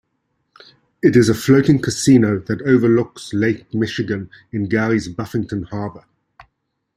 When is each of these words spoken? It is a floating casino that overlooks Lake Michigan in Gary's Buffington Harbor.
It 1.03 1.15
is 1.15 1.29
a 1.29 1.35
floating 1.35 1.79
casino 1.79 2.39
that 2.47 2.63
overlooks 2.63 3.35
Lake 3.35 3.71
Michigan 3.71 4.31
in 4.51 4.67
Gary's 4.67 5.07
Buffington 5.07 5.61
Harbor. 5.61 6.05